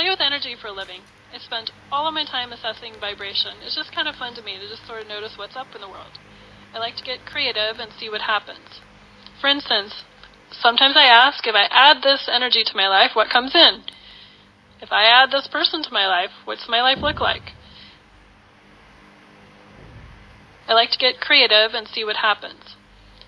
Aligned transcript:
play 0.00 0.08
with 0.08 0.20
energy 0.20 0.56
for 0.58 0.68
a 0.68 0.72
living. 0.72 1.02
I 1.30 1.36
spend 1.36 1.70
all 1.92 2.08
of 2.08 2.14
my 2.14 2.24
time 2.24 2.52
assessing 2.52 2.94
vibration. 2.98 3.60
It's 3.62 3.76
just 3.76 3.94
kind 3.94 4.08
of 4.08 4.14
fun 4.14 4.34
to 4.34 4.42
me 4.42 4.56
to 4.56 4.66
just 4.66 4.86
sort 4.86 5.02
of 5.02 5.08
notice 5.08 5.36
what's 5.36 5.56
up 5.56 5.74
in 5.74 5.82
the 5.82 5.90
world. 5.90 6.16
I 6.72 6.78
like 6.78 6.96
to 6.96 7.04
get 7.04 7.26
creative 7.26 7.76
and 7.78 7.92
see 7.92 8.08
what 8.08 8.22
happens. 8.22 8.80
For 9.42 9.48
instance, 9.48 10.04
sometimes 10.50 10.96
I 10.96 11.04
ask 11.04 11.46
if 11.46 11.54
I 11.54 11.68
add 11.68 12.02
this 12.02 12.30
energy 12.32 12.64
to 12.64 12.76
my 12.76 12.88
life, 12.88 13.10
what 13.12 13.28
comes 13.28 13.54
in? 13.54 13.84
If 14.80 14.90
I 14.90 15.04
add 15.04 15.32
this 15.32 15.46
person 15.52 15.82
to 15.82 15.92
my 15.92 16.06
life, 16.06 16.32
what's 16.46 16.66
my 16.66 16.80
life 16.80 17.02
look 17.02 17.20
like? 17.20 17.52
I 20.66 20.72
like 20.72 20.92
to 20.92 20.98
get 20.98 21.20
creative 21.20 21.74
and 21.74 21.86
see 21.86 22.04
what 22.04 22.16
happens. 22.16 22.74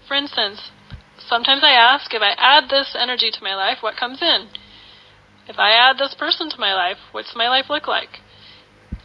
For 0.08 0.14
instance, 0.14 0.70
sometimes 1.18 1.60
I 1.62 1.76
ask 1.76 2.14
if 2.14 2.22
I 2.22 2.32
add 2.38 2.70
this 2.70 2.96
energy 2.98 3.30
to 3.30 3.44
my 3.44 3.54
life, 3.54 3.78
what 3.82 4.00
comes 4.00 4.22
in? 4.22 4.48
If 5.48 5.58
I 5.58 5.72
add 5.72 5.98
this 5.98 6.14
person 6.14 6.50
to 6.50 6.60
my 6.60 6.74
life, 6.74 6.98
what's 7.10 7.34
my 7.34 7.48
life 7.48 7.66
look 7.68 7.88
like? 7.88 8.20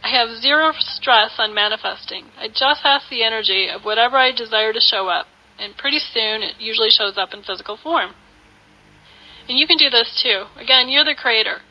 I 0.02 0.10
have 0.10 0.40
zero 0.40 0.72
stress 0.78 1.32
on 1.38 1.54
manifesting. 1.54 2.26
I 2.38 2.48
just 2.48 2.82
ask 2.84 3.08
the 3.10 3.24
energy 3.24 3.68
of 3.68 3.84
whatever 3.84 4.16
I 4.16 4.30
desire 4.30 4.72
to 4.72 4.80
show 4.80 5.08
up, 5.08 5.26
and 5.58 5.76
pretty 5.76 5.98
soon 5.98 6.42
it 6.42 6.60
usually 6.60 6.90
shows 6.90 7.18
up 7.18 7.34
in 7.34 7.42
physical 7.42 7.76
form. 7.76 8.14
And 9.48 9.58
you 9.58 9.66
can 9.66 9.78
do 9.78 9.90
this 9.90 10.20
too. 10.22 10.44
Again, 10.56 10.88
you're 10.88 11.04
the 11.04 11.16
creator. 11.18 11.62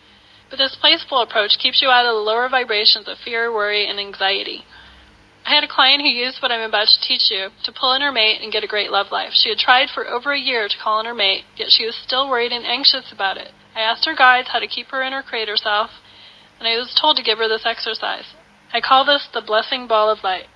But 0.50 0.58
this 0.58 0.78
playful 0.80 1.22
approach 1.22 1.60
keeps 1.60 1.82
you 1.82 1.90
out 1.90 2.06
of 2.06 2.16
the 2.16 2.20
lower 2.20 2.50
vibrations 2.50 3.08
of 3.08 3.18
fear, 3.24 3.54
worry, 3.54 3.88
and 3.88 4.00
anxiety. 4.00 4.64
I 5.46 5.56
had 5.56 5.64
a 5.64 5.68
client 5.68 6.02
who 6.02 6.10
used 6.10 6.42
what 6.42 6.52
I'm 6.52 6.68
about 6.68 6.88
to 6.88 7.08
teach 7.08 7.32
you 7.32 7.50
to 7.64 7.72
pull 7.72 7.94
in 7.94 8.02
her 8.02 8.12
mate 8.12 8.42
and 8.42 8.52
get 8.52 8.64
a 8.64 8.68
great 8.68 8.92
love 8.92 9.08
life. 9.12 9.32
She 9.32 9.50
had 9.50 9.58
tried 9.58 9.88
for 9.94 10.06
over 10.06 10.34
a 10.34 10.40
year 10.40 10.68
to 10.68 10.78
call 10.84 11.00
in 11.00 11.06
her 11.06 11.14
mate, 11.14 11.46
yet 11.56 11.70
she 11.72 11.86
was 11.86 11.96
still 11.96 12.30
worried 12.30 12.52
and 12.52 12.66
anxious 12.66 13.14
about 13.14 13.38
it. 13.38 13.52
I 13.78 13.82
asked 13.82 14.06
her 14.06 14.16
guides 14.16 14.50
how 14.52 14.58
to 14.58 14.66
keep 14.66 14.88
her 14.88 15.04
in 15.04 15.14
her 15.14 15.22
creator 15.22 15.56
self, 15.56 15.92
and 16.58 16.68
I 16.68 16.78
was 16.78 16.98
told 17.00 17.16
to 17.18 17.24
give 17.24 17.38
her 17.38 17.48
this 17.48 17.62
exercise. 17.64 18.34
I 18.74 18.82
call 18.82 19.06
this 19.06 19.30
the 19.32 19.40
blessing 19.40 19.86
ball 19.86 20.10
of 20.10 20.24
light. 20.24 20.48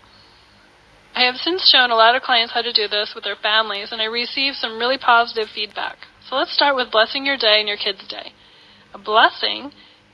I 1.14 1.26
have 1.26 1.36
since 1.36 1.70
shown 1.70 1.92
a 1.92 1.96
lot 1.96 2.16
of 2.16 2.24
clients 2.24 2.54
how 2.54 2.64
to 2.64 2.74
do 2.74 2.88
this 2.88 3.14
with 3.14 3.24
their 3.24 3.36
families, 3.36 3.92
and 3.92 4.02
I 4.02 4.06
received 4.06 4.56
some 4.58 4.80
really 4.80 4.98
positive 4.98 5.50
feedback. 5.54 5.98
So 6.28 6.36
let's 6.36 6.52
start 6.52 6.76
with 6.76 6.92
blessing 6.92 7.24
your 7.24 7.38
day 7.38 7.60
and 7.60 7.68
your 7.68 7.78
kids' 7.78 8.08
day. 8.08 8.34
A 8.92 8.98
blessing 8.98 9.70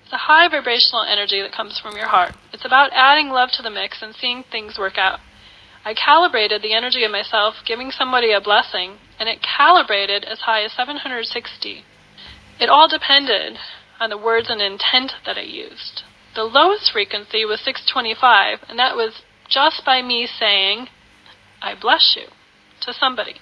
is 0.06 0.12
a 0.12 0.28
high 0.28 0.50
vibrational 0.50 1.08
energy 1.08 1.42
that 1.42 1.56
comes 1.56 1.80
from 1.80 1.96
your 1.96 2.08
heart. 2.10 2.36
It's 2.52 2.66
about 2.66 2.92
adding 2.92 3.30
love 3.30 3.52
to 3.56 3.64
the 3.64 3.72
mix 3.72 4.02
and 4.02 4.16
seeing 4.16 4.44
things 4.44 4.78
work 4.78 4.98
out. 4.98 5.22
I 5.86 5.94
calibrated 5.94 6.62
the 6.62 6.74
energy 6.74 7.06
of 7.06 7.12
myself 7.12 7.56
giving 7.66 7.90
somebody 7.90 8.34
a 8.34 8.42
blessing, 8.42 8.98
and 9.18 9.30
it 9.30 9.40
calibrated 9.40 10.26
as 10.26 10.40
high 10.40 10.64
as 10.66 10.74
760. 10.74 11.86
It 12.60 12.70
all 12.70 12.88
depended 12.88 13.58
on 14.00 14.10
the 14.10 14.18
words 14.18 14.50
and 14.50 14.62
intent 14.62 15.14
that 15.26 15.38
I 15.38 15.42
used. 15.42 16.04
The 16.36 16.44
lowest 16.44 16.92
frequency 16.92 17.46
was 17.46 17.60
625, 17.62 18.60
and 18.70 18.78
that 18.80 18.96
was 18.96 19.22
just 19.50 19.84
by 19.86 20.02
me 20.02 20.28
saying, 20.28 20.88
I 21.62 21.74
bless 21.80 22.16
you, 22.16 22.28
to 22.82 22.94
somebody. 22.94 23.36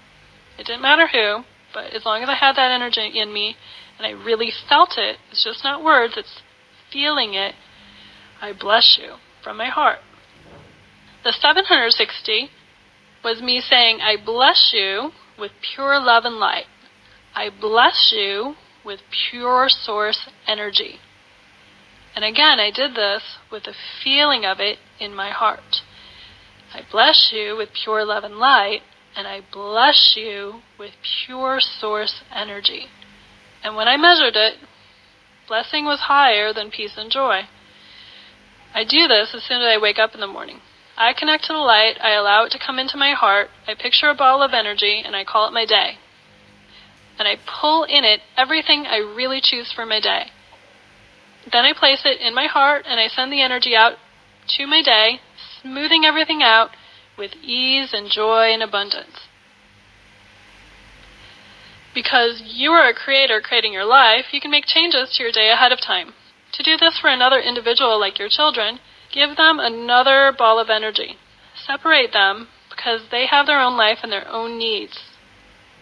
It 0.58 0.66
didn't 0.66 0.82
matter 0.82 1.08
who, 1.08 1.44
but 1.74 1.94
as 1.94 2.06
long 2.06 2.24
as 2.24 2.30
I 2.30 2.36
had 2.36 2.56
that 2.56 2.72
energy 2.72 3.20
in 3.20 3.34
me 3.34 3.56
and 3.98 4.08
I 4.08 4.12
really 4.12 4.52
felt 4.70 4.98
it, 4.98 5.18
it's 5.32 5.44
just 5.44 5.64
not 5.64 5.84
words, 5.84 6.14
it's 6.18 6.42
feeling 6.92 7.34
it, 7.34 7.56
I 8.42 8.54
bless 8.54 8.98
you 9.02 9.16
from 9.44 9.58
my 9.58 9.68
heart. 9.68 10.00
The 11.24 11.34
760 11.34 12.50
was 13.24 13.42
me 13.42 13.60
saying, 13.60 14.00
I 14.02 14.16
bless 14.24 14.72
you 14.74 15.12
with 15.40 15.52
pure 15.76 16.00
love 16.00 16.24
and 16.26 16.36
light. 16.36 16.66
I 17.34 17.50
bless 17.50 18.14
you 18.16 18.56
with 18.86 19.00
pure 19.30 19.68
source 19.70 20.30
energy. 20.48 21.00
And 22.16 22.24
again, 22.24 22.60
I 22.60 22.72
did 22.74 22.96
this 22.96 23.24
with 23.52 23.64
a 23.68 23.74
feeling 24.04 24.46
of 24.46 24.60
it 24.60 24.78
in 25.00 25.14
my 25.14 25.32
heart. 25.32 25.82
I 26.74 26.82
bless 26.90 27.32
you 27.34 27.56
with 27.58 27.70
pure 27.84 28.06
love 28.06 28.24
and 28.24 28.38
light, 28.38 28.82
and 29.16 29.28
I 29.28 29.42
bless 29.52 30.14
you 30.16 30.62
with 30.78 30.92
pure 31.26 31.60
source 31.60 32.22
energy. 32.34 32.88
And 33.64 33.76
when 33.76 33.88
I 33.88 33.98
measured 33.98 34.36
it, 34.36 34.56
Blessing 35.48 35.86
was 35.86 36.10
higher 36.10 36.54
than 36.54 36.72
peace 36.72 36.98
and 36.98 37.12
joy. 37.12 37.42
I 38.74 38.84
do 38.84 39.08
this 39.08 39.34
as 39.36 39.44
soon 39.44 39.62
as 39.62 39.68
I 39.68 39.78
wake 39.78 40.00
up 40.00 40.16
in 40.16 40.20
the 40.20 40.28
morning. 40.28 40.62
I 40.98 41.14
connect 41.14 41.46
to 41.46 41.54
the 41.54 41.60
light, 41.60 41.98
I 42.02 42.14
allow 42.14 42.46
it 42.46 42.52
to 42.52 42.60
come 42.60 42.80
into 42.80 42.98
my 42.98 43.12
heart, 43.12 43.50
I 43.68 43.76
picture 43.76 44.10
a 44.10 44.16
ball 44.16 44.42
of 44.42 44.54
energy, 44.54 45.04
and 45.06 45.16
I 45.16 45.24
call 45.24 45.48
it 45.48 45.54
my 45.54 45.66
day. 45.66 46.00
And 47.18 47.28
I 47.28 47.38
pull 47.62 47.84
in 47.84 48.04
it 48.04 48.22
everything 48.38 48.86
I 48.86 48.98
really 48.98 49.40
choose 49.42 49.72
for 49.72 49.86
my 49.86 50.00
day. 50.00 50.32
Then 51.52 51.64
I 51.64 51.74
place 51.74 52.02
it 52.06 52.20
in 52.20 52.34
my 52.34 52.48
heart 52.48 52.86
and 52.88 53.00
I 53.00 53.08
send 53.08 53.32
the 53.32 53.42
energy 53.42 53.76
out 53.76 53.94
to 54.58 54.68
my 54.68 54.82
day, 54.82 55.20
smoothing 55.62 56.04
everything 56.06 56.42
out 56.44 56.72
with 57.18 57.32
ease 57.42 57.94
and 57.94 58.10
joy 58.10 58.52
and 58.52 58.62
abundance 58.62 59.28
because 61.96 62.44
you 62.46 62.72
are 62.72 62.88
a 62.88 62.94
creator 62.94 63.42
creating 63.42 63.74
your 63.74 63.86
life, 63.86 64.26
you 64.32 64.42
can 64.42 64.52
make 64.52 64.66
changes 64.68 65.16
to 65.16 65.24
your 65.24 65.32
day 65.32 65.50
ahead 65.50 65.72
of 65.72 65.80
time. 65.82 66.14
To 66.54 66.62
do 66.62 66.78
this 66.78 67.00
for 67.00 67.10
another 67.10 67.40
individual 67.40 68.00
like 68.00 68.20
your 68.20 68.30
children, 68.30 68.80
give 69.12 69.38
them 69.38 69.58
another 69.60 70.32
ball 70.38 70.60
of 70.60 70.70
energy. 70.70 71.16
Separate 71.56 72.12
them 72.12 72.50
because 72.70 73.08
they 73.10 73.26
have 73.26 73.48
their 73.48 73.60
own 73.60 73.78
life 73.78 74.00
and 74.04 74.12
their 74.12 74.28
own 74.28 74.60
needs. 74.60 75.00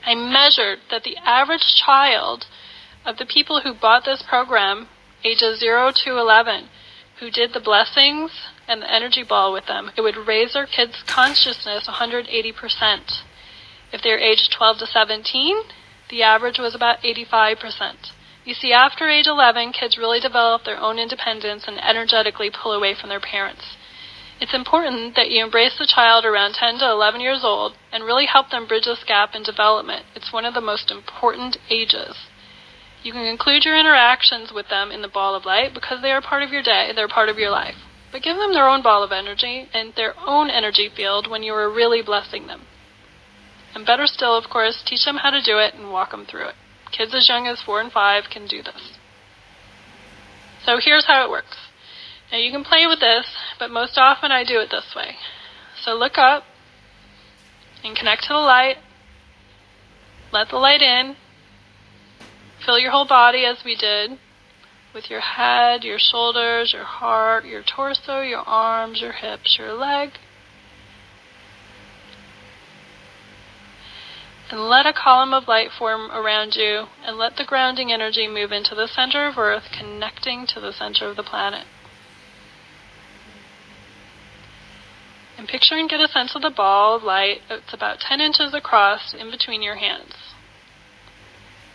I 0.06 0.16
measured 0.16 0.80
that 0.92 1.04
the 1.04 1.18
average 1.18 1.76
child 1.76 2.46
of 3.06 3.18
the 3.18 3.26
people 3.26 3.62
who 3.62 3.74
bought 3.74 4.06
this 4.06 4.24
program, 4.28 4.88
ages 5.24 5.60
0 5.60 5.92
to 6.04 6.18
11, 6.18 6.70
who 7.20 7.30
did 7.30 7.54
the 7.54 7.60
blessings 7.60 8.32
and 8.68 8.82
the 8.82 8.92
energy 8.92 9.24
ball 9.24 9.54
with 9.54 9.66
them, 9.68 9.92
it 9.96 10.02
would 10.02 10.28
raise 10.28 10.54
their 10.54 10.66
kids' 10.66 11.04
consciousness 11.08 11.88
180%. 11.88 13.24
If 13.92 14.02
they're 14.02 14.20
aged 14.20 14.52
12 14.52 14.80
to 14.80 14.88
17, 14.88 15.62
the 16.10 16.24
average 16.24 16.60
was 16.60 16.76
about 16.76 17.02
85%. 17.02 18.12
You 18.46 18.54
see, 18.54 18.74
after 18.74 19.10
age 19.10 19.28
11, 19.28 19.72
kids 19.72 19.98
really 19.98 20.20
develop 20.20 20.64
their 20.66 20.80
own 20.80 21.00
independence 21.00 21.64
and 21.66 21.82
energetically 21.82 22.50
pull 22.50 22.74
away 22.74 22.94
from 22.94 23.10
their 23.10 23.22
parents. 23.22 23.78
It's 24.44 24.54
important 24.54 25.16
that 25.16 25.32
you 25.32 25.42
embrace 25.42 25.78
the 25.80 25.88
child 25.88 26.26
around 26.26 26.56
10 26.56 26.80
to 26.80 26.92
11 26.92 27.22
years 27.22 27.46
old 27.46 27.78
and 27.94 28.04
really 28.04 28.26
help 28.26 28.50
them 28.50 28.68
bridge 28.68 28.84
this 28.84 29.02
gap 29.08 29.36
in 29.36 29.42
development. 29.42 30.06
It's 30.16 30.34
one 30.34 30.44
of 30.44 30.54
the 30.54 30.60
most 30.60 30.92
important 30.92 31.56
ages. 31.70 32.28
You 33.04 33.14
can 33.14 33.26
include 33.26 33.64
your 33.64 33.80
interactions 33.80 34.52
with 34.52 34.68
them 34.68 34.92
in 34.92 35.02
the 35.02 35.08
ball 35.08 35.34
of 35.34 35.46
light 35.46 35.74
because 35.74 36.02
they 36.02 36.12
are 36.12 36.22
part 36.22 36.44
of 36.44 36.52
your 36.52 36.62
day, 36.62 36.92
they're 36.94 37.08
part 37.08 37.30
of 37.30 37.38
your 37.38 37.52
life. 37.52 37.76
But 38.12 38.22
give 38.22 38.36
them 38.36 38.52
their 38.52 38.68
own 38.68 38.84
ball 38.84 39.02
of 39.02 39.14
energy 39.14 39.70
and 39.74 39.94
their 39.96 40.14
own 40.20 40.50
energy 40.50 40.90
field 40.94 41.32
when 41.32 41.44
you 41.44 41.54
are 41.54 41.72
really 41.72 42.02
blessing 42.02 42.48
them. 42.48 42.64
And 43.74 43.86
better 43.86 44.08
still, 44.08 44.38
of 44.38 44.50
course, 44.52 44.84
teach 44.86 45.06
them 45.06 45.20
how 45.24 45.30
to 45.30 45.42
do 45.42 45.58
it 45.58 45.74
and 45.74 45.90
walk 45.90 46.12
them 46.12 46.26
through 46.26 46.50
it. 46.50 46.56
Kids 46.92 47.16
as 47.16 47.30
young 47.30 47.48
as 47.48 47.62
four 47.62 47.80
and 47.80 47.94
five 47.94 48.26
can 48.30 48.46
do 48.46 48.62
this. 48.62 48.98
So 50.66 50.80
here's 50.84 51.06
how 51.08 51.24
it 51.24 51.30
works. 51.30 51.56
Now 52.34 52.40
you 52.40 52.52
can 52.52 52.64
play 52.64 52.88
with 52.88 53.00
this, 53.00 53.28
but 53.60 53.70
most 53.70 53.96
often 53.96 54.32
I 54.32 54.44
do 54.44 54.60
it 54.60 54.72
this 54.72 54.96
way. 54.96 55.18
So 55.84 55.94
look 55.94 56.18
up 56.18 56.44
and 57.84 57.96
connect 57.96 58.24
to 58.24 58.30
the 58.30 58.40
light. 58.40 58.78
Let 60.32 60.50
the 60.50 60.56
light 60.56 60.82
in. 60.82 61.16
Fill 62.66 62.80
your 62.80 62.90
whole 62.90 63.06
body 63.06 63.46
as 63.46 63.58
we 63.64 63.76
did 63.76 64.18
with 64.96 65.12
your 65.12 65.20
head, 65.20 65.84
your 65.84 66.00
shoulders, 66.00 66.74
your 66.74 66.86
heart, 66.86 67.46
your 67.46 67.62
torso, 67.62 68.22
your 68.22 68.40
arms, 68.40 69.00
your 69.00 69.12
hips, 69.12 69.56
your 69.60 69.74
leg. 69.74 70.14
and 74.50 74.70
let 74.70 74.86
a 74.86 74.94
column 74.94 75.34
of 75.34 75.48
light 75.48 75.70
form 75.72 76.12
around 76.12 76.56
you, 76.56 76.86
and 77.04 77.18
let 77.18 77.38
the 77.38 77.46
grounding 77.46 77.92
energy 77.92 78.28
move 78.28 78.52
into 78.52 78.76
the 78.76 78.88
center 78.88 79.26
of 79.28 79.36
Earth, 79.36 79.64
connecting 79.76 80.46
to 80.46 80.60
the 80.60 80.72
center 80.72 81.10
of 81.10 81.16
the 81.16 81.24
planet. 81.24 81.66
Picture 85.54 85.76
and 85.76 85.88
get 85.88 86.00
a 86.00 86.08
sense 86.08 86.36
of 86.36 86.42
the 86.42 86.50
ball 86.50 86.96
of 86.96 87.04
light. 87.04 87.42
It's 87.48 87.74
about 87.74 88.00
10 88.00 88.20
inches 88.20 88.56
across 88.56 89.14
in 89.14 89.30
between 89.30 89.62
your 89.62 89.76
hands. 89.76 90.16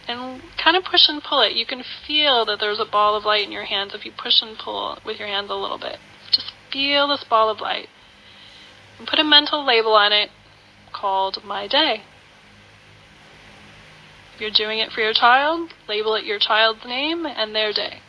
And 0.08 0.42
kind 0.62 0.76
of 0.76 0.82
push 0.82 1.08
and 1.08 1.22
pull 1.22 1.42
it. 1.42 1.52
You 1.52 1.64
can 1.64 1.84
feel 2.04 2.44
that 2.46 2.58
there's 2.58 2.80
a 2.80 2.90
ball 2.90 3.14
of 3.14 3.24
light 3.24 3.46
in 3.46 3.52
your 3.52 3.66
hands 3.66 3.94
if 3.94 4.04
you 4.04 4.10
push 4.10 4.42
and 4.42 4.58
pull 4.58 4.98
with 5.06 5.20
your 5.20 5.28
hands 5.28 5.48
a 5.48 5.54
little 5.54 5.78
bit. 5.78 5.98
Just 6.32 6.50
feel 6.72 7.06
this 7.06 7.22
ball 7.22 7.50
of 7.50 7.60
light. 7.60 7.86
And 8.98 9.06
put 9.06 9.20
a 9.20 9.24
mental 9.24 9.64
label 9.64 9.92
on 9.92 10.12
it 10.12 10.30
called 10.92 11.44
My 11.44 11.68
Day. 11.68 12.02
If 14.34 14.40
you're 14.40 14.50
doing 14.50 14.80
it 14.80 14.90
for 14.90 15.02
your 15.02 15.14
child, 15.14 15.70
label 15.88 16.16
it 16.16 16.24
your 16.24 16.40
child's 16.40 16.84
name 16.84 17.26
and 17.26 17.54
their 17.54 17.72
day. 17.72 18.00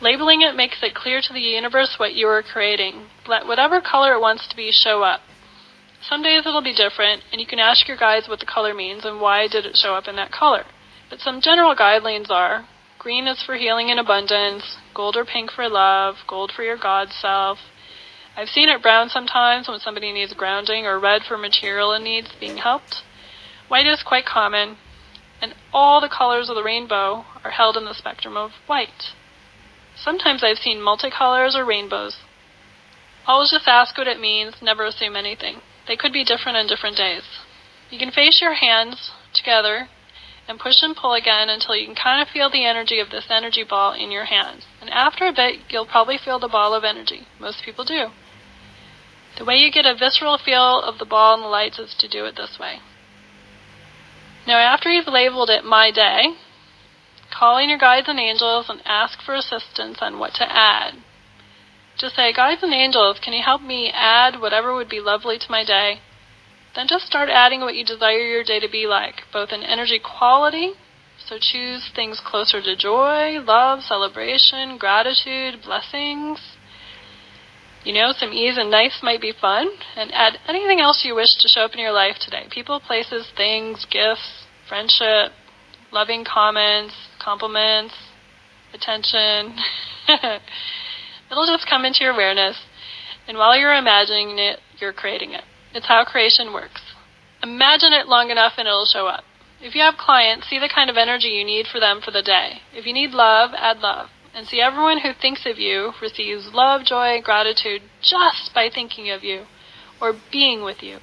Labeling 0.00 0.42
it 0.42 0.54
makes 0.54 0.82
it 0.82 0.94
clear 0.94 1.20
to 1.20 1.32
the 1.32 1.40
universe 1.40 1.96
what 1.98 2.14
you 2.14 2.28
are 2.28 2.42
creating. 2.42 3.06
Let 3.26 3.46
whatever 3.46 3.80
color 3.80 4.14
it 4.14 4.20
wants 4.20 4.46
to 4.48 4.56
be 4.56 4.70
show 4.70 5.02
up. 5.02 5.20
Some 6.00 6.22
days 6.22 6.46
it'll 6.46 6.62
be 6.62 6.74
different, 6.74 7.22
and 7.32 7.40
you 7.40 7.46
can 7.46 7.58
ask 7.58 7.88
your 7.88 7.96
guides 7.96 8.28
what 8.28 8.38
the 8.38 8.46
color 8.46 8.72
means 8.72 9.04
and 9.04 9.20
why 9.20 9.48
did 9.48 9.66
it 9.66 9.76
show 9.76 9.94
up 9.94 10.06
in 10.06 10.14
that 10.14 10.30
color. 10.30 10.64
But 11.10 11.18
some 11.20 11.40
general 11.40 11.74
guidelines 11.74 12.30
are 12.30 12.66
green 12.98 13.26
is 13.26 13.42
for 13.42 13.56
healing 13.56 13.90
and 13.90 13.98
abundance, 13.98 14.76
gold 14.94 15.16
or 15.16 15.24
pink 15.24 15.50
for 15.50 15.68
love, 15.68 16.16
gold 16.28 16.52
for 16.54 16.62
your 16.62 16.76
God 16.76 17.08
self. 17.10 17.58
I've 18.36 18.48
seen 18.48 18.68
it 18.68 18.82
brown 18.82 19.08
sometimes 19.08 19.68
when 19.68 19.80
somebody 19.80 20.12
needs 20.12 20.32
grounding, 20.32 20.86
or 20.86 21.00
red 21.00 21.22
for 21.26 21.36
material 21.36 21.92
and 21.92 22.04
needs 22.04 22.28
being 22.38 22.58
helped. 22.58 23.02
White 23.66 23.86
is 23.86 24.02
quite 24.04 24.26
common, 24.26 24.76
and 25.42 25.54
all 25.72 26.00
the 26.00 26.08
colors 26.08 26.48
of 26.48 26.54
the 26.54 26.62
rainbow 26.62 27.24
are 27.42 27.50
held 27.50 27.76
in 27.76 27.84
the 27.84 27.94
spectrum 27.94 28.36
of 28.36 28.52
white. 28.66 29.14
Sometimes 30.02 30.44
I've 30.44 30.58
seen 30.58 30.78
multicolors 30.78 31.54
or 31.54 31.64
rainbows. 31.64 32.16
Always 33.26 33.50
just 33.50 33.68
ask 33.68 33.96
what 33.98 34.06
it 34.06 34.20
means, 34.20 34.54
never 34.62 34.84
assume 34.84 35.16
anything. 35.16 35.60
They 35.86 35.96
could 35.96 36.12
be 36.12 36.24
different 36.24 36.56
on 36.56 36.66
different 36.66 36.96
days. 36.96 37.22
You 37.90 37.98
can 37.98 38.10
face 38.10 38.40
your 38.40 38.54
hands 38.54 39.10
together 39.34 39.88
and 40.48 40.58
push 40.58 40.82
and 40.82 40.96
pull 40.96 41.14
again 41.14 41.48
until 41.48 41.76
you 41.76 41.86
can 41.86 41.94
kind 41.94 42.22
of 42.22 42.32
feel 42.32 42.50
the 42.50 42.64
energy 42.64 43.00
of 43.00 43.10
this 43.10 43.26
energy 43.30 43.64
ball 43.68 43.92
in 43.92 44.10
your 44.10 44.24
hands. 44.24 44.64
And 44.80 44.88
after 44.90 45.26
a 45.26 45.32
bit, 45.32 45.60
you'll 45.68 45.86
probably 45.86 46.16
feel 46.22 46.38
the 46.38 46.48
ball 46.48 46.74
of 46.74 46.84
energy. 46.84 47.26
Most 47.38 47.62
people 47.64 47.84
do. 47.84 48.08
The 49.38 49.44
way 49.44 49.56
you 49.56 49.70
get 49.70 49.86
a 49.86 49.94
visceral 49.94 50.38
feel 50.38 50.80
of 50.80 50.98
the 50.98 51.04
ball 51.04 51.34
and 51.34 51.42
the 51.42 51.48
lights 51.48 51.78
is 51.78 51.94
to 51.98 52.08
do 52.08 52.24
it 52.24 52.36
this 52.36 52.58
way. 52.58 52.80
Now, 54.46 54.58
after 54.58 54.90
you've 54.90 55.06
labeled 55.06 55.50
it 55.50 55.64
My 55.64 55.90
Day, 55.90 56.34
call 57.32 57.58
in 57.58 57.68
your 57.68 57.78
guides 57.78 58.08
and 58.08 58.18
angels 58.18 58.66
and 58.68 58.80
ask 58.84 59.20
for 59.22 59.34
assistance 59.34 59.98
on 60.00 60.18
what 60.18 60.34
to 60.34 60.50
add. 60.50 60.94
Just 61.98 62.14
say, 62.14 62.32
Guides 62.32 62.62
and 62.62 62.72
angels, 62.72 63.18
can 63.18 63.32
you 63.32 63.42
help 63.42 63.60
me 63.60 63.90
add 63.92 64.40
whatever 64.40 64.72
would 64.74 64.88
be 64.88 65.00
lovely 65.00 65.36
to 65.36 65.50
my 65.50 65.64
day? 65.64 66.00
Then 66.76 66.86
just 66.86 67.06
start 67.06 67.28
adding 67.28 67.60
what 67.60 67.74
you 67.74 67.84
desire 67.84 68.22
your 68.22 68.44
day 68.44 68.60
to 68.60 68.68
be 68.70 68.86
like, 68.86 69.22
both 69.32 69.50
in 69.50 69.64
energy 69.64 69.98
quality, 69.98 70.74
so 71.18 71.36
choose 71.40 71.90
things 71.94 72.22
closer 72.24 72.62
to 72.62 72.76
joy, 72.76 73.40
love, 73.40 73.82
celebration, 73.82 74.78
gratitude, 74.78 75.60
blessings. 75.64 76.38
You 77.82 77.94
know, 77.94 78.12
some 78.16 78.32
ease 78.32 78.56
and 78.56 78.70
nice 78.70 79.00
might 79.02 79.20
be 79.20 79.32
fun, 79.32 79.68
and 79.96 80.12
add 80.14 80.38
anything 80.46 80.78
else 80.78 81.04
you 81.04 81.16
wish 81.16 81.36
to 81.40 81.48
show 81.48 81.62
up 81.62 81.72
in 81.72 81.80
your 81.80 81.92
life 81.92 82.16
today 82.20 82.46
people, 82.48 82.78
places, 82.78 83.26
things, 83.36 83.84
gifts, 83.90 84.46
friendship, 84.68 85.32
loving 85.90 86.24
comments, 86.24 86.94
compliments, 87.28 87.94
attention. 88.72 89.54
It'll 91.30 91.44
just 91.44 91.68
come 91.68 91.84
into 91.84 92.02
your 92.02 92.14
awareness, 92.14 92.56
and 93.26 93.36
while 93.36 93.54
you're 93.58 93.74
imagining 93.74 94.38
it, 94.38 94.60
you're 94.78 94.94
creating 94.94 95.32
it. 95.32 95.44
It's 95.74 95.88
how 95.88 96.04
creation 96.04 96.54
works. 96.54 96.80
Imagine 97.42 97.92
it 97.92 98.08
long 98.08 98.30
enough 98.30 98.54
and 98.56 98.66
it'll 98.66 98.86
show 98.86 99.06
up. 99.06 99.24
If 99.60 99.74
you 99.74 99.82
have 99.82 99.98
clients, 99.98 100.48
see 100.48 100.58
the 100.58 100.70
kind 100.74 100.88
of 100.88 100.96
energy 100.96 101.28
you 101.28 101.44
need 101.44 101.66
for 101.66 101.78
them 101.78 102.00
for 102.00 102.10
the 102.10 102.22
day. 102.22 102.62
If 102.72 102.86
you 102.86 102.94
need 102.94 103.10
love, 103.10 103.50
add 103.54 103.80
love. 103.80 104.08
And 104.34 104.46
see 104.46 104.60
everyone 104.60 105.00
who 105.00 105.12
thinks 105.12 105.44
of 105.44 105.58
you 105.58 105.92
receives 106.00 106.54
love, 106.54 106.84
joy, 106.86 107.20
gratitude 107.22 107.82
just 108.00 108.54
by 108.54 108.70
thinking 108.72 109.10
of 109.10 109.22
you 109.22 109.44
or 110.00 110.14
being 110.32 110.62
with 110.62 110.82
you. 110.82 110.98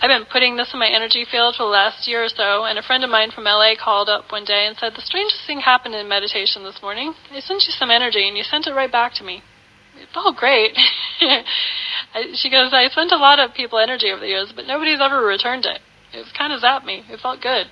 I've 0.00 0.12
been 0.12 0.28
putting 0.30 0.56
this 0.56 0.70
in 0.72 0.78
my 0.78 0.88
energy 0.88 1.24
field 1.24 1.56
for 1.56 1.64
the 1.64 1.72
last 1.72 2.06
year 2.06 2.24
or 2.24 2.28
so, 2.28 2.64
and 2.64 2.78
a 2.78 2.82
friend 2.82 3.04
of 3.04 3.10
mine 3.10 3.30
from 3.30 3.44
LA 3.44 3.72
called 3.78 4.08
up 4.08 4.30
one 4.30 4.44
day 4.44 4.66
and 4.66 4.76
said, 4.76 4.92
The 4.94 5.00
strangest 5.00 5.46
thing 5.46 5.60
happened 5.60 5.94
in 5.94 6.08
meditation 6.08 6.62
this 6.62 6.82
morning. 6.82 7.14
I 7.32 7.40
sent 7.40 7.64
you 7.64 7.72
some 7.72 7.90
energy, 7.90 8.28
and 8.28 8.36
you 8.36 8.44
sent 8.44 8.66
it 8.66 8.74
right 8.74 8.92
back 8.92 9.14
to 9.14 9.24
me. 9.24 9.42
It 9.96 10.08
felt 10.12 10.36
great. 10.36 10.76
she 12.34 12.50
goes, 12.50 12.72
I 12.72 12.88
sent 12.92 13.12
a 13.12 13.16
lot 13.16 13.38
of 13.38 13.54
people 13.54 13.78
energy 13.78 14.10
over 14.10 14.20
the 14.20 14.28
years, 14.28 14.52
but 14.54 14.66
nobody's 14.66 15.00
ever 15.00 15.24
returned 15.24 15.64
it. 15.64 15.80
It 16.12 16.18
was 16.18 16.32
kind 16.36 16.52
of 16.52 16.60
zapped 16.60 16.84
me. 16.84 17.04
It 17.08 17.20
felt 17.20 17.40
good. 17.40 17.66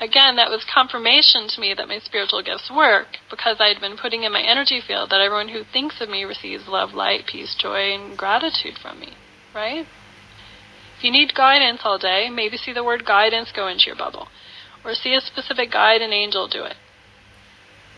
Again, 0.00 0.36
that 0.36 0.50
was 0.50 0.64
confirmation 0.64 1.46
to 1.48 1.60
me 1.60 1.74
that 1.74 1.88
my 1.88 1.98
spiritual 1.98 2.42
gifts 2.42 2.70
work 2.74 3.18
because 3.30 3.58
I 3.60 3.68
had 3.68 3.80
been 3.80 3.96
putting 3.96 4.24
in 4.24 4.32
my 4.32 4.42
energy 4.42 4.80
field 4.84 5.10
that 5.10 5.20
everyone 5.20 5.48
who 5.48 5.62
thinks 5.64 6.00
of 6.00 6.08
me 6.08 6.24
receives 6.24 6.66
love, 6.66 6.92
light, 6.92 7.26
peace, 7.26 7.54
joy, 7.54 7.94
and 7.94 8.18
gratitude 8.18 8.78
from 8.80 9.00
me. 9.00 9.14
Right? 9.54 9.86
If 11.02 11.06
you 11.06 11.10
need 11.10 11.34
guidance 11.34 11.80
all 11.82 11.98
day, 11.98 12.30
maybe 12.30 12.56
see 12.56 12.72
the 12.72 12.84
word 12.84 13.04
guidance 13.04 13.50
go 13.50 13.66
into 13.66 13.86
your 13.86 13.96
bubble, 13.96 14.28
or 14.84 14.94
see 14.94 15.14
a 15.14 15.20
specific 15.20 15.72
guide 15.72 16.00
and 16.00 16.12
angel 16.12 16.46
do 16.46 16.62
it. 16.62 16.76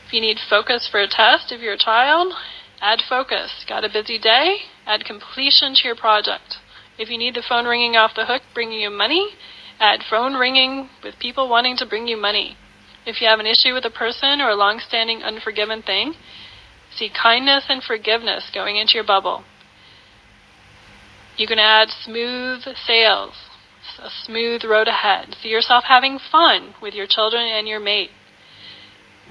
If 0.06 0.14
you 0.14 0.22
need 0.22 0.38
focus 0.48 0.88
for 0.90 1.00
a 1.00 1.06
test, 1.06 1.52
if 1.52 1.60
you're 1.60 1.74
a 1.74 1.78
child, 1.78 2.32
Add 2.80 3.00
focus. 3.08 3.64
Got 3.66 3.84
a 3.84 3.88
busy 3.88 4.18
day? 4.18 4.56
Add 4.86 5.04
completion 5.04 5.74
to 5.74 5.84
your 5.84 5.96
project. 5.96 6.56
If 6.98 7.08
you 7.08 7.16
need 7.16 7.34
the 7.34 7.42
phone 7.42 7.64
ringing 7.64 7.96
off 7.96 8.14
the 8.14 8.26
hook 8.26 8.42
bringing 8.52 8.80
you 8.80 8.90
money, 8.90 9.30
add 9.80 10.00
phone 10.08 10.34
ringing 10.34 10.90
with 11.02 11.18
people 11.18 11.48
wanting 11.48 11.78
to 11.78 11.86
bring 11.86 12.06
you 12.06 12.16
money. 12.16 12.56
If 13.06 13.20
you 13.20 13.28
have 13.28 13.40
an 13.40 13.46
issue 13.46 13.72
with 13.72 13.84
a 13.84 13.90
person 13.90 14.40
or 14.40 14.50
a 14.50 14.54
long-standing 14.54 15.22
unforgiven 15.22 15.82
thing, 15.82 16.14
see 16.94 17.10
kindness 17.10 17.64
and 17.68 17.82
forgiveness 17.82 18.50
going 18.52 18.76
into 18.76 18.94
your 18.94 19.04
bubble. 19.04 19.44
You 21.36 21.46
can 21.46 21.58
add 21.58 21.88
smooth 21.90 22.62
sails, 22.86 23.34
a 23.98 24.08
smooth 24.24 24.64
road 24.64 24.86
ahead. 24.86 25.34
See 25.42 25.48
yourself 25.48 25.84
having 25.88 26.18
fun 26.30 26.74
with 26.80 26.94
your 26.94 27.06
children 27.08 27.42
and 27.42 27.66
your 27.66 27.80
mate. 27.80 28.10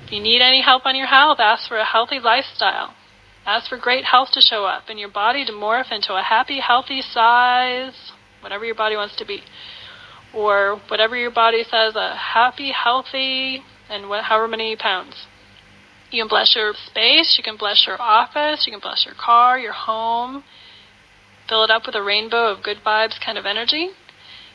If 0.03 0.11
you 0.11 0.21
need 0.21 0.41
any 0.41 0.61
help 0.61 0.85
on 0.85 0.95
your 0.95 1.07
health, 1.07 1.37
ask 1.39 1.67
for 1.67 1.77
a 1.77 1.85
healthy 1.85 2.19
lifestyle. 2.19 2.93
Ask 3.45 3.69
for 3.69 3.77
great 3.77 4.05
health 4.05 4.29
to 4.33 4.41
show 4.41 4.65
up 4.65 4.83
and 4.89 4.99
your 4.99 5.09
body 5.09 5.45
to 5.45 5.51
morph 5.51 5.91
into 5.91 6.13
a 6.13 6.21
happy, 6.21 6.59
healthy 6.59 7.01
size, 7.01 8.11
whatever 8.41 8.65
your 8.65 8.75
body 8.75 8.95
wants 8.95 9.15
to 9.17 9.25
be. 9.25 9.41
Or 10.33 10.81
whatever 10.89 11.15
your 11.15 11.31
body 11.31 11.63
says, 11.63 11.95
a 11.95 12.15
happy, 12.15 12.71
healthy, 12.71 13.61
and 13.89 14.09
what, 14.09 14.25
however 14.25 14.47
many 14.47 14.75
pounds. 14.75 15.27
You 16.11 16.21
can 16.21 16.29
bless 16.29 16.55
your 16.55 16.73
space, 16.85 17.35
you 17.37 17.43
can 17.43 17.57
bless 17.57 17.85
your 17.87 18.01
office, 18.01 18.65
you 18.65 18.73
can 18.73 18.79
bless 18.81 19.05
your 19.05 19.15
car, 19.15 19.57
your 19.57 19.73
home. 19.73 20.43
Fill 21.53 21.65
it 21.65 21.69
up 21.69 21.85
with 21.85 21.93
a 21.93 22.01
rainbow 22.01 22.47
of 22.47 22.63
good 22.63 22.79
vibes 22.83 23.23
kind 23.23 23.37
of 23.37 23.45
energy. 23.45 23.89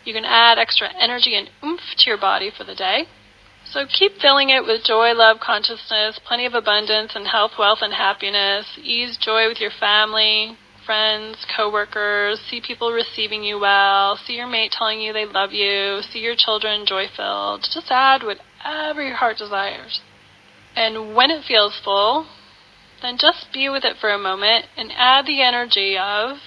You 0.04 0.12
can 0.12 0.24
add 0.24 0.58
extra 0.58 0.88
energy 1.00 1.36
and 1.36 1.48
oomph 1.62 1.94
to 1.96 2.10
your 2.10 2.18
body 2.18 2.50
for 2.50 2.64
the 2.64 2.74
day. 2.74 3.06
So 3.64 3.86
keep 3.86 4.18
filling 4.20 4.50
it 4.50 4.64
with 4.64 4.82
joy, 4.82 5.14
love, 5.14 5.38
consciousness, 5.38 6.18
plenty 6.26 6.44
of 6.44 6.54
abundance 6.54 7.12
and 7.14 7.28
health, 7.28 7.52
wealth, 7.56 7.78
and 7.82 7.94
happiness. 7.94 8.66
Ease 8.82 9.16
joy 9.16 9.46
with 9.46 9.60
your 9.60 9.70
family, 9.70 10.58
friends, 10.84 11.46
coworkers. 11.56 12.40
See 12.50 12.60
people 12.60 12.90
receiving 12.90 13.44
you 13.44 13.60
well. 13.60 14.16
See 14.16 14.32
your 14.32 14.48
mate 14.48 14.72
telling 14.72 15.00
you 15.00 15.12
they 15.12 15.24
love 15.24 15.52
you. 15.52 16.02
See 16.02 16.18
your 16.18 16.34
children 16.36 16.84
joy 16.84 17.06
filled. 17.16 17.60
Just 17.72 17.92
add 17.92 18.24
whatever 18.24 19.06
your 19.06 19.18
heart 19.18 19.38
desires. 19.38 20.00
And 20.74 21.14
when 21.14 21.30
it 21.30 21.44
feels 21.46 21.78
full, 21.78 22.26
then 23.02 23.18
just 23.18 23.52
be 23.52 23.68
with 23.68 23.84
it 23.84 23.98
for 24.00 24.10
a 24.10 24.18
moment 24.18 24.64
and 24.76 24.90
add 24.96 25.26
the 25.26 25.42
energy 25.42 25.96
of 25.96 26.38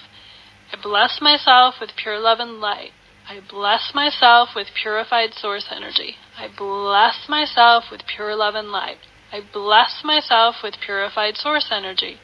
I 0.72 0.82
bless 0.82 1.20
myself 1.22 1.76
with 1.82 1.92
pure 1.96 2.20
love 2.20 2.40
and 2.40 2.60
light. 2.60 2.92
I 3.28 3.40
bless 3.50 3.92
myself 3.94 4.50
with 4.56 4.68
purified 4.82 5.34
source 5.34 5.68
energy. 5.72 6.16
I 6.38 6.48
bless 6.48 7.28
myself 7.28 7.86
with 7.92 8.02
pure 8.06 8.36
love 8.36 8.56
and 8.56 8.70
light. 8.72 8.98
I 9.32 9.42
bless 9.54 10.02
myself 10.04 10.56
with 10.64 10.76
purified 10.84 11.38
source 11.38 11.70
energy. 11.72 12.18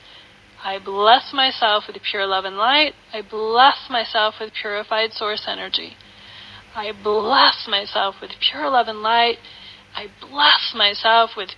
I 0.64 0.80
bless 0.80 1.34
myself 1.34 1.86
with 1.88 1.98
pure 2.10 2.26
love 2.26 2.46
and 2.46 2.58
light. 2.58 2.94
I 3.14 3.22
bless 3.22 3.90
myself 3.90 4.36
with 4.40 4.54
purified 4.54 5.14
source 5.14 5.46
energy. 5.48 5.94
I 6.76 6.92
bless 6.92 7.68
myself 7.68 8.16
with 8.22 8.32
pure 8.40 8.70
love 8.70 8.88
and 8.88 9.02
light. 9.02 9.38
I 9.96 10.08
bless 10.22 10.74
myself 10.76 11.32
with 11.38 11.50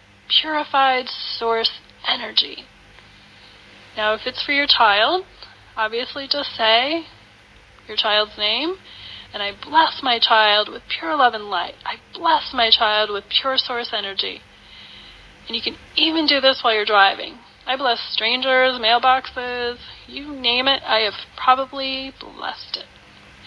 purified 0.42 1.08
source 1.08 1.72
energy. 2.08 2.66
Now, 3.98 4.14
if 4.14 4.22
it's 4.26 4.44
for 4.44 4.52
your 4.52 4.68
child, 4.68 5.26
obviously 5.80 6.28
just 6.28 6.54
say 6.58 7.06
your 7.88 7.96
child's 7.96 8.38
name 8.38 8.76
and 9.34 9.42
I 9.42 9.52
bless 9.54 10.02
my 10.04 10.20
child 10.20 10.68
with 10.70 10.82
pure 10.90 11.16
love 11.16 11.34
and 11.34 11.46
light. 11.46 11.76
I 11.86 11.96
bless 12.14 12.52
my 12.54 12.70
child 12.70 13.10
with 13.10 13.24
pure 13.30 13.58
source 13.58 13.92
energy. 13.94 14.42
And 15.48 15.56
you 15.56 15.62
can 15.62 15.78
even 15.96 16.28
do 16.28 16.42
this 16.42 16.60
while 16.62 16.74
you're 16.74 16.86
driving. 16.86 17.38
I 17.66 17.78
bless 17.78 18.00
strangers, 18.12 18.80
mailboxes, 18.80 19.78
you 20.08 20.34
name 20.34 20.68
it, 20.68 20.82
I 20.86 21.00
have 21.02 21.14
probably 21.38 22.12
blessed 22.20 22.78
it. 22.78 22.86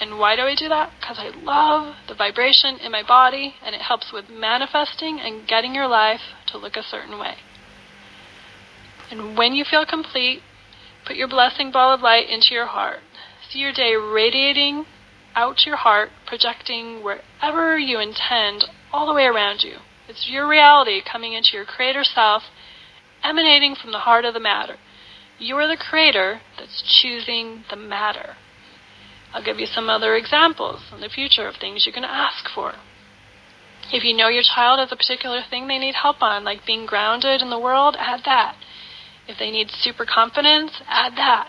And 0.01 0.19
why 0.19 0.35
do 0.35 0.43
I 0.43 0.55
do 0.55 0.69
that? 0.69 0.91
Because 0.99 1.19
I 1.19 1.29
love 1.29 1.97
the 2.09 2.15
vibration 2.15 2.79
in 2.79 2.91
my 2.91 3.03
body 3.07 3.57
and 3.65 3.75
it 3.75 3.83
helps 3.83 4.11
with 4.12 4.31
manifesting 4.31 5.21
and 5.21 5.47
getting 5.47 5.75
your 5.75 5.87
life 5.87 6.21
to 6.49 6.59
look 6.59 6.77
a 6.77 6.83
certain 6.83 7.19
way. 7.19 7.35
And 9.11 9.37
when 9.37 9.55
you 9.55 9.65
feel 9.69 9.85
complete, 9.85 10.41
put 11.06 11.16
your 11.16 11.28
blessing 11.28 11.71
ball 11.71 11.92
of 11.92 12.00
light 12.00 12.28
into 12.28 12.54
your 12.54 12.66
heart. 12.66 13.00
See 13.49 13.59
your 13.59 13.73
day 13.73 13.94
radiating 13.97 14.87
out 15.35 15.66
your 15.66 15.76
heart, 15.76 16.11
projecting 16.26 17.02
wherever 17.02 17.78
you 17.78 17.99
intend 17.99 18.64
all 18.92 19.06
the 19.06 19.14
way 19.14 19.25
around 19.25 19.62
you. 19.62 19.76
It's 20.09 20.28
your 20.28 20.49
reality 20.49 21.00
coming 21.00 21.32
into 21.32 21.50
your 21.54 21.64
creator 21.64 22.04
self, 22.04 22.44
emanating 23.23 23.75
from 23.75 23.92
the 23.92 24.00
heart 24.00 24.25
of 24.25 24.35
the 24.35 24.40
matter. 24.40 24.76
You 25.38 25.56
are 25.56 25.66
the 25.66 25.76
creator 25.76 26.40
that's 26.59 26.82
choosing 26.82 27.64
the 27.71 27.76
matter. 27.76 28.37
I'll 29.32 29.44
give 29.44 29.59
you 29.59 29.66
some 29.66 29.88
other 29.88 30.14
examples 30.14 30.82
in 30.92 31.00
the 31.00 31.09
future 31.09 31.49
of 31.49 31.56
things 31.56 31.87
you 31.87 31.92
can 31.92 32.04
ask 32.04 32.49
for. 32.54 32.75
If 33.92 34.04
you 34.04 34.14
know 34.16 34.28
your 34.28 34.42
child 34.42 34.78
has 34.78 34.92
a 34.92 34.97
particular 34.97 35.42
thing 35.49 35.66
they 35.66 35.78
need 35.78 35.94
help 35.94 36.23
on, 36.23 36.44
like 36.44 36.66
being 36.66 36.87
grounded 36.87 37.40
in 37.40 37.50
the 37.50 37.59
world, 37.59 37.97
add 37.99 38.21
that. 38.25 38.56
If 39.33 39.39
they 39.39 39.51
need 39.51 39.71
super 39.71 40.05
confidence, 40.05 40.83
add 40.87 41.17
that. 41.17 41.49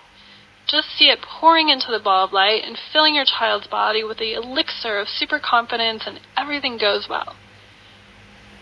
Just 0.65 0.95
see 0.95 1.09
it 1.09 1.21
pouring 1.21 1.67
into 1.67 1.91
the 1.91 1.99
ball 1.99 2.23
of 2.23 2.31
light 2.31 2.63
and 2.63 2.79
filling 2.93 3.15
your 3.15 3.25
child's 3.25 3.67
body 3.67 4.05
with 4.05 4.19
the 4.19 4.35
elixir 4.35 4.97
of 4.99 5.09
super 5.09 5.37
confidence, 5.37 6.03
and 6.07 6.21
everything 6.37 6.77
goes 6.77 7.09
well. 7.09 7.35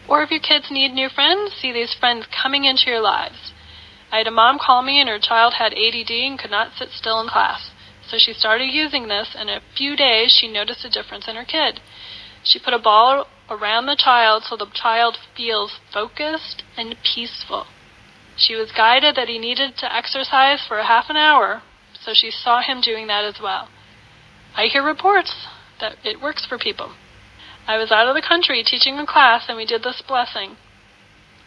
Or 0.09 0.23
if 0.23 0.31
your 0.31 0.39
kids 0.39 0.71
need 0.71 0.93
new 0.93 1.07
friends, 1.07 1.53
see 1.53 1.71
these 1.71 1.93
friends 1.93 2.25
coming 2.25 2.65
into 2.65 2.89
your 2.89 2.99
lives. 2.99 3.53
I 4.11 4.17
had 4.17 4.27
a 4.27 4.31
mom 4.31 4.57
call 4.57 4.81
me 4.81 4.99
and 4.99 5.07
her 5.07 5.19
child 5.19 5.53
had 5.53 5.73
ADD 5.73 6.09
and 6.09 6.39
could 6.39 6.49
not 6.49 6.73
sit 6.75 6.89
still 6.89 7.21
in 7.21 7.29
class. 7.29 7.69
So 8.09 8.17
she 8.17 8.33
started 8.33 8.73
using 8.73 9.07
this, 9.07 9.35
and 9.35 9.51
in 9.51 9.57
a 9.57 9.75
few 9.77 9.95
days 9.95 10.31
she 10.31 10.51
noticed 10.51 10.83
a 10.83 10.89
difference 10.89 11.27
in 11.27 11.35
her 11.35 11.45
kid. 11.45 11.79
She 12.43 12.57
put 12.57 12.73
a 12.73 12.79
ball 12.79 13.27
around 13.51 13.85
the 13.85 13.95
child 13.95 14.45
so 14.45 14.57
the 14.57 14.65
child 14.73 15.19
feels 15.37 15.77
focused 15.93 16.63
and 16.75 16.95
peaceful. 17.03 17.67
She 18.37 18.55
was 18.55 18.71
guided 18.71 19.15
that 19.15 19.27
he 19.27 19.37
needed 19.37 19.77
to 19.77 19.95
exercise 19.95 20.65
for 20.65 20.79
a 20.79 20.87
half 20.87 21.09
an 21.09 21.17
hour, 21.17 21.61
so 21.93 22.13
she 22.13 22.31
saw 22.31 22.61
him 22.61 22.81
doing 22.81 23.07
that 23.07 23.23
as 23.23 23.39
well. 23.41 23.69
I 24.55 24.65
hear 24.65 24.83
reports 24.83 25.47
that 25.79 25.97
it 26.03 26.21
works 26.21 26.45
for 26.45 26.57
people. 26.57 26.93
I 27.67 27.77
was 27.77 27.91
out 27.91 28.07
of 28.07 28.15
the 28.15 28.21
country 28.27 28.63
teaching 28.63 28.97
a 28.97 29.05
class 29.05 29.45
and 29.47 29.57
we 29.57 29.65
did 29.65 29.83
this 29.83 30.01
blessing. 30.07 30.57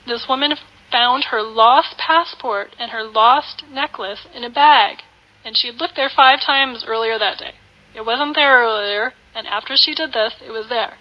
This 0.06 0.26
woman 0.28 0.54
found 0.90 1.24
her 1.24 1.42
lost 1.42 1.96
passport 1.98 2.76
and 2.78 2.92
her 2.92 3.02
lost 3.02 3.64
necklace 3.70 4.26
in 4.32 4.44
a 4.44 4.50
bag, 4.50 4.98
and 5.44 5.56
she 5.56 5.68
had 5.68 5.76
looked 5.76 5.96
there 5.96 6.10
five 6.14 6.40
times 6.40 6.84
earlier 6.86 7.18
that 7.18 7.38
day. 7.38 7.54
It 7.94 8.04
wasn't 8.06 8.34
there 8.34 8.62
earlier, 8.62 9.14
and 9.34 9.46
after 9.46 9.74
she 9.76 9.94
did 9.94 10.12
this, 10.12 10.34
it 10.44 10.50
was 10.50 10.68
there. 10.68 10.98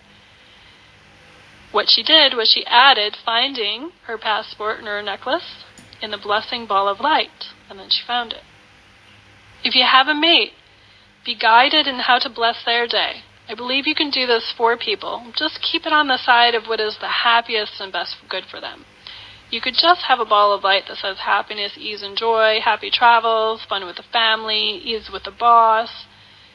What 1.71 1.89
she 1.89 2.03
did 2.03 2.33
was 2.35 2.49
she 2.49 2.65
added 2.65 3.17
finding 3.25 3.91
her 4.05 4.17
passport 4.17 4.79
and 4.79 4.87
her 4.87 5.01
necklace 5.01 5.65
in 6.03 6.11
the 6.11 6.17
blessing 6.17 6.67
ball 6.67 6.89
of 6.89 6.99
light, 6.99 7.55
and 7.69 7.79
then 7.79 7.89
she 7.89 8.05
found 8.05 8.33
it. 8.33 8.43
If 9.63 9.73
you 9.73 9.85
have 9.89 10.07
a 10.07 10.13
mate, 10.13 10.51
be 11.25 11.33
guided 11.33 11.87
in 11.87 11.99
how 11.99 12.19
to 12.19 12.29
bless 12.29 12.65
their 12.65 12.85
day. 12.85 13.23
I 13.47 13.55
believe 13.55 13.87
you 13.87 13.95
can 13.95 14.09
do 14.09 14.27
this 14.27 14.53
for 14.55 14.77
people. 14.77 15.31
Just 15.35 15.61
keep 15.61 15.85
it 15.85 15.93
on 15.93 16.07
the 16.07 16.17
side 16.17 16.55
of 16.55 16.65
what 16.65 16.81
is 16.81 16.97
the 16.99 17.23
happiest 17.23 17.79
and 17.79 17.91
best 17.91 18.17
good 18.29 18.43
for 18.51 18.59
them. 18.59 18.85
You 19.49 19.61
could 19.61 19.75
just 19.75 20.01
have 20.07 20.19
a 20.19 20.25
ball 20.25 20.53
of 20.53 20.63
light 20.63 20.83
that 20.87 20.97
says 20.97 21.19
happiness, 21.19 21.77
ease, 21.77 22.01
and 22.01 22.17
joy, 22.17 22.59
happy 22.63 22.89
travels, 22.91 23.61
fun 23.67 23.85
with 23.85 23.97
the 23.97 24.09
family, 24.11 24.81
ease 24.83 25.09
with 25.11 25.23
the 25.23 25.31
boss. 25.31 26.05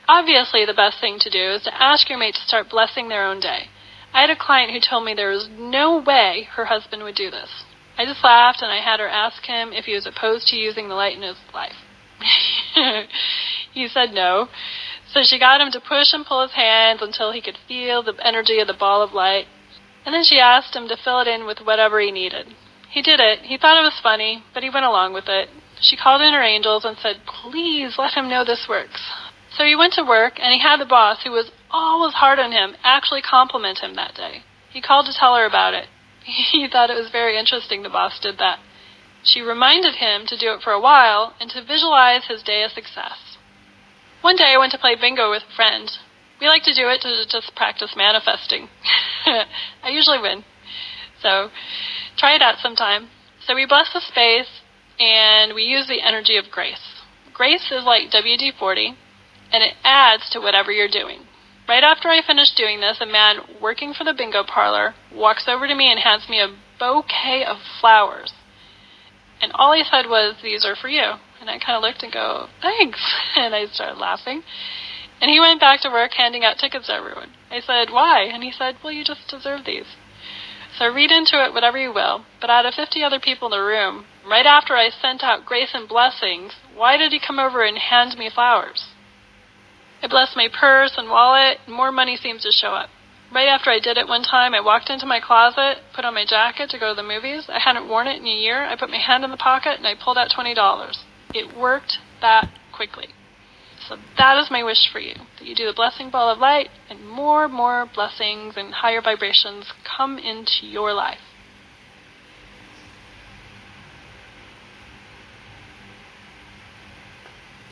Obviously, 0.09 0.67
the 0.67 0.75
best 0.75 1.00
thing 1.00 1.19
to 1.21 1.31
do 1.31 1.52
is 1.52 1.62
to 1.62 1.83
ask 1.83 2.09
your 2.09 2.19
mate 2.19 2.35
to 2.35 2.40
start 2.40 2.69
blessing 2.69 3.09
their 3.09 3.25
own 3.25 3.40
day. 3.40 3.69
I 4.12 4.23
had 4.23 4.31
a 4.31 4.37
client 4.37 4.73
who 4.73 4.81
told 4.81 5.05
me 5.05 5.14
there 5.14 5.31
was 5.31 5.49
no 5.57 6.02
way 6.02 6.49
her 6.52 6.67
husband 6.67 7.02
would 7.02 7.14
do 7.14 7.31
this. 7.31 7.64
I 7.99 8.05
just 8.05 8.23
laughed 8.23 8.62
and 8.62 8.71
I 8.71 8.81
had 8.81 9.00
her 9.00 9.09
ask 9.09 9.45
him 9.45 9.73
if 9.73 9.85
he 9.85 9.95
was 9.95 10.07
opposed 10.07 10.47
to 10.49 10.57
using 10.57 10.88
the 10.88 10.95
light 10.95 11.17
in 11.17 11.23
his 11.23 11.37
life. 11.52 11.75
he 13.75 13.88
said 13.88 14.12
no. 14.12 14.49
So 15.12 15.21
she 15.25 15.38
got 15.38 15.61
him 15.61 15.73
to 15.73 15.81
push 15.81 16.12
and 16.12 16.25
pull 16.25 16.43
his 16.43 16.55
hands 16.55 17.00
until 17.02 17.33
he 17.33 17.43
could 17.43 17.59
feel 17.67 18.05
the 18.05 18.14
energy 18.25 18.61
of 18.61 18.69
the 18.69 18.78
ball 18.78 19.02
of 19.02 19.12
light. 19.12 19.47
And 20.07 20.14
then 20.14 20.23
she 20.23 20.38
asked 20.38 20.76
him 20.76 20.87
to 20.88 20.97
fill 20.97 21.21
it 21.21 21.26
in 21.26 21.45
with 21.45 21.59
whatever 21.59 22.00
he 22.00 22.12
needed. 22.12 22.55
He 22.88 23.02
did 23.02 23.19
it. 23.19 23.40
He 23.40 23.59
thought 23.59 23.78
it 23.78 23.83
was 23.83 24.00
funny, 24.00 24.45
but 24.55 24.62
he 24.62 24.71
went 24.71 24.87
along 24.87 25.12
with 25.12 25.28
it. 25.28 25.49
She 25.81 25.97
called 25.97 26.23
in 26.23 26.33
her 26.33 26.43
angels 26.43 26.85
and 26.85 26.97
said, 26.97 27.17
Please 27.26 27.97
let 27.99 28.14
him 28.14 28.31
know 28.31 28.45
this 28.45 28.67
works. 28.69 29.02
So 29.57 29.64
he 29.64 29.76
went 29.76 29.95
to 29.95 30.05
work, 30.05 30.38
and 30.38 30.52
he 30.52 30.61
had 30.61 30.78
the 30.78 30.87
boss, 30.87 31.23
who 31.25 31.33
was 31.33 31.50
always 31.71 32.14
hard 32.14 32.38
on 32.38 32.52
him, 32.52 32.76
actually 32.85 33.23
compliment 33.23 33.78
him 33.78 33.97
that 33.97 34.14
day. 34.14 34.43
He 34.71 34.81
called 34.81 35.07
to 35.07 35.12
tell 35.19 35.35
her 35.37 35.45
about 35.45 35.75
it. 35.75 35.88
He 36.53 36.69
thought 36.69 36.91
it 36.91 36.97
was 36.97 37.11
very 37.11 37.39
interesting 37.39 37.83
the 37.83 37.89
boss 37.89 38.19
did 38.21 38.39
that. 38.39 38.59
She 39.23 39.41
reminded 39.41 39.97
him 39.97 40.27
to 40.27 40.37
do 40.37 40.53
it 40.53 40.63
for 40.63 40.73
a 40.73 40.81
while 40.81 41.35
and 41.41 41.51
to 41.51 41.65
visualize 41.65 42.27
his 42.27 42.43
day 42.43 42.63
of 42.63 42.73
success. 42.73 43.37
One 44.21 44.37
day 44.37 44.55
I 44.55 44.59
went 44.59 44.73
to 44.73 44.79
play 44.79 44.95
bingo 44.95 45.31
with 45.31 45.43
a 45.43 45.55
friend. 45.55 45.91
We 46.41 46.49
like 46.49 46.63
to 46.65 46.75
do 46.75 46.89
it 46.89 47.03
to 47.03 47.27
just 47.29 47.55
practice 47.55 47.95
manifesting. 47.97 48.69
I 49.27 49.91
usually 49.91 50.21
win. 50.21 50.45
So 51.21 51.51
try 52.17 52.35
it 52.35 52.43
out 52.43 52.59
sometime. 52.59 53.09
So 53.45 53.55
we 53.55 53.67
bless 53.67 53.93
the 53.93 54.01
space 54.01 54.63
and 54.99 55.55
we 55.55 55.63
use 55.63 55.89
the 55.89 56.03
energy 56.03 56.37
of 56.37 56.51
grace. 56.51 57.03
Grace 57.35 57.71
is 57.71 57.85
like 57.85 58.11
WD 58.11 58.59
40 58.59 58.95
and 59.53 59.63
it 59.63 59.75
adds 59.85 60.29
to 60.31 60.41
whatever 60.41 60.71
you're 60.71 60.89
doing. 60.89 61.28
Right 61.69 61.85
after 61.85 62.09
I 62.09 62.23
finish 62.27 62.55
doing 62.57 62.81
this, 62.81 62.97
a 62.99 63.07
man 63.07 63.41
working 63.61 63.93
for 63.93 64.03
the 64.05 64.15
bingo 64.15 64.43
parlor 64.43 64.95
walks 65.13 65.47
over 65.47 65.69
to 65.69 65.75
me 65.75 65.93
and 65.93 66.01
hands 66.01 66.27
me 66.27 66.41
a 66.41 66.57
bouquet 66.81 67.45
of 67.45 67.59
flowers. 67.79 68.33
And 69.43 69.53
all 69.55 69.75
he 69.75 69.85
said 69.85 70.09
was, 70.09 70.37
These 70.43 70.65
are 70.65 70.75
for 70.75 70.89
you. 70.89 71.21
And 71.41 71.51
I 71.51 71.59
kind 71.59 71.77
of 71.77 71.83
looked 71.83 72.03
and 72.03 72.13
go, 72.13 72.49
Thanks. 72.63 72.99
And 73.37 73.55
I 73.55 73.67
started 73.67 73.99
laughing. 74.01 74.43
And 75.21 75.31
he 75.31 75.41
went 75.41 75.61
back 75.61 75.83
to 75.83 75.91
work 75.91 76.13
handing 76.17 76.43
out 76.43 76.59
tickets 76.59 76.87
to 76.87 76.95
everyone. 76.95 77.33
I 77.51 77.61
said, 77.61 77.91
Why? 77.93 78.23
And 78.23 78.43
he 78.43 78.51
said, 78.51 78.77
Well, 78.83 78.93
you 78.93 79.05
just 79.05 79.29
deserve 79.29 79.67
these. 79.67 79.97
So 80.79 80.89
read 80.89 81.11
into 81.11 81.45
it 81.45 81.53
whatever 81.53 81.77
you 81.77 81.93
will, 81.93 82.25
but 82.41 82.51
out 82.51 82.65
of 82.65 82.75
50 82.75 83.03
other 83.03 83.21
people 83.21 83.53
in 83.53 83.59
the 83.59 83.65
room, 83.65 84.07
right 84.27 84.47
after 84.47 84.75
I 84.75 84.89
sent 84.89 85.23
out 85.23 85.45
grace 85.45 85.71
and 85.75 85.89
blessings, 85.89 86.53
why 86.75 86.97
did 86.97 87.13
he 87.13 87.21
come 87.21 87.39
over 87.39 87.63
and 87.63 87.77
hand 87.77 88.17
me 88.17 88.31
flowers? 88.33 88.87
I 90.02 90.07
blessed 90.07 90.37
my 90.37 90.49
purse 90.49 90.95
and 90.97 91.09
wallet, 91.09 91.59
and 91.67 91.75
more 91.75 91.90
money 91.90 92.17
seems 92.17 92.43
to 92.43 92.52
show 92.52 92.73
up. 92.75 92.90
Right 93.33 93.49
after 93.49 93.71
I 93.71 93.78
did 93.78 93.99
it 93.99 94.09
one 94.09 94.23
time, 94.23 94.55
I 94.55 94.61
walked 94.61 94.88
into 94.88 95.05
my 95.05 95.21
closet, 95.21 95.83
put 95.95 96.05
on 96.05 96.14
my 96.14 96.25
jacket 96.25 96.71
to 96.71 96.78
go 96.78 96.90
to 96.90 96.95
the 96.95 97.07
movies. 97.07 97.47
I 97.49 97.59
hadn't 97.59 97.88
worn 97.88 98.07
it 98.07 98.21
in 98.21 98.26
a 98.26 98.35
year. 98.35 98.64
I 98.64 98.76
put 98.76 98.90
my 98.90 98.99
hand 98.99 99.25
in 99.25 99.31
the 99.31 99.37
pocket 99.37 99.76
and 99.76 99.87
I 99.87 99.95
pulled 99.95 100.17
out 100.17 100.31
$20. 100.31 100.97
It 101.35 101.55
worked 101.55 101.99
that 102.23 102.49
quickly. 102.73 103.09
So 103.87 103.97
that 104.17 104.38
is 104.38 104.50
my 104.50 104.62
wish 104.62 104.90
for 104.90 104.99
you 104.99 105.14
that 105.38 105.47
you 105.47 105.55
do 105.55 105.67
the 105.67 105.75
blessing 105.75 106.11
ball 106.11 106.31
of 106.31 106.38
light 106.38 106.71
and 106.88 107.07
more, 107.07 107.49
more 107.49 107.87
blessings 107.93 108.55
and 108.57 108.73
higher 108.73 109.02
vibrations 109.02 109.73
come 109.85 110.19
into 110.19 110.67
your 110.67 110.95
life. 110.95 111.21